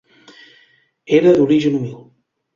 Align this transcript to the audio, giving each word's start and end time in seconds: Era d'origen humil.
Era 1.19 1.35
d'origen 1.37 1.79
humil. 1.83 2.03